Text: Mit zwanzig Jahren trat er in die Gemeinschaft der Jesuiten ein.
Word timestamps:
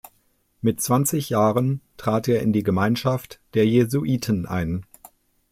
Mit 0.61 0.81
zwanzig 0.81 1.29
Jahren 1.29 1.79
trat 1.97 2.27
er 2.27 2.41
in 2.41 2.53
die 2.53 2.63
Gemeinschaft 2.63 3.39
der 3.53 3.67
Jesuiten 3.67 4.47
ein. 4.47 4.83